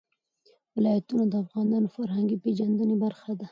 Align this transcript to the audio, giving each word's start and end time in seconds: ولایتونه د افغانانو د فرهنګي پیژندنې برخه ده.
ولایتونه 0.75 1.23
د 1.29 1.33
افغانانو 1.43 1.87
د 1.91 1.93
فرهنګي 1.95 2.37
پیژندنې 2.43 2.95
برخه 3.03 3.31
ده. 3.39 3.47